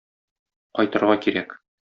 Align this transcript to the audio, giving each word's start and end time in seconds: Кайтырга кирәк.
Кайтырга 0.79 1.19
кирәк. 1.27 1.57